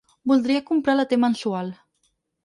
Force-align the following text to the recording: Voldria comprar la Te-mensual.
Voldria 0.29 0.61
comprar 0.69 0.95
la 0.97 1.05
Te-mensual. 1.11 1.69